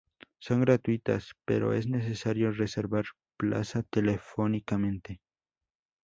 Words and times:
Son 0.39 0.61
gratuitas 0.61 1.35
pero 1.45 1.73
es 1.73 1.85
necesario 1.87 2.51
reservar 2.51 3.05
plaza 3.37 3.83
telefónicamente. 3.83 5.21